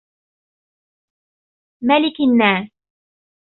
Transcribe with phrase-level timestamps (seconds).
[1.81, 2.71] ملك الناس